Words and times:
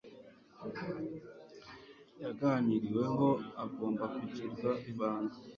yaganiriweho 2.21 3.27
agomba 3.63 4.03
kugirwa 4.15 4.69
ibanga 4.91 5.37